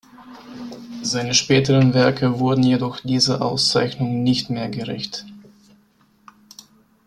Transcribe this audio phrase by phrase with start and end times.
[1.03, 5.27] Seine späteren Werke wurden jedoch dieser Auszeichnung nicht mehr gerecht.